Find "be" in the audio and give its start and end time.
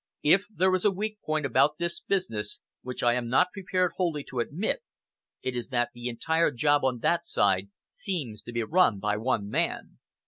8.51-8.63